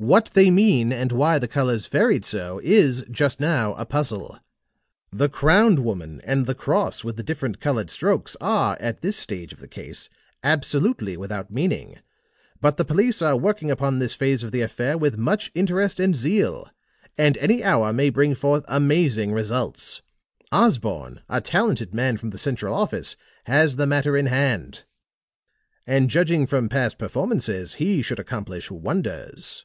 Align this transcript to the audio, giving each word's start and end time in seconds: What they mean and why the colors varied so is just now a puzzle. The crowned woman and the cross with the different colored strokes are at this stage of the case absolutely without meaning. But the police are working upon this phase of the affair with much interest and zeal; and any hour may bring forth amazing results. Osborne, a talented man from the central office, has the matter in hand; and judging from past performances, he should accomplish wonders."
What 0.00 0.26
they 0.34 0.48
mean 0.48 0.92
and 0.92 1.10
why 1.10 1.40
the 1.40 1.48
colors 1.48 1.88
varied 1.88 2.24
so 2.24 2.60
is 2.62 3.02
just 3.10 3.40
now 3.40 3.74
a 3.74 3.84
puzzle. 3.84 4.38
The 5.10 5.28
crowned 5.28 5.80
woman 5.80 6.20
and 6.22 6.46
the 6.46 6.54
cross 6.54 7.02
with 7.02 7.16
the 7.16 7.24
different 7.24 7.58
colored 7.58 7.90
strokes 7.90 8.36
are 8.40 8.76
at 8.78 9.00
this 9.00 9.16
stage 9.16 9.52
of 9.52 9.58
the 9.58 9.66
case 9.66 10.08
absolutely 10.44 11.16
without 11.16 11.50
meaning. 11.50 11.98
But 12.60 12.76
the 12.76 12.84
police 12.84 13.20
are 13.22 13.36
working 13.36 13.72
upon 13.72 13.98
this 13.98 14.14
phase 14.14 14.44
of 14.44 14.52
the 14.52 14.60
affair 14.60 14.96
with 14.96 15.18
much 15.18 15.50
interest 15.52 15.98
and 15.98 16.14
zeal; 16.14 16.70
and 17.16 17.36
any 17.38 17.64
hour 17.64 17.92
may 17.92 18.08
bring 18.08 18.36
forth 18.36 18.64
amazing 18.68 19.32
results. 19.32 20.02
Osborne, 20.52 21.22
a 21.28 21.40
talented 21.40 21.92
man 21.92 22.18
from 22.18 22.30
the 22.30 22.38
central 22.38 22.72
office, 22.72 23.16
has 23.46 23.74
the 23.74 23.84
matter 23.88 24.16
in 24.16 24.26
hand; 24.26 24.84
and 25.88 26.08
judging 26.08 26.46
from 26.46 26.68
past 26.68 26.98
performances, 26.98 27.74
he 27.82 28.00
should 28.00 28.20
accomplish 28.20 28.70
wonders." 28.70 29.64